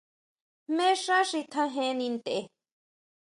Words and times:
Jmé 0.71 0.87
xá 1.03 1.17
xi 1.29 1.39
tjajeni 1.51 2.07
ntʼe. 2.15 2.37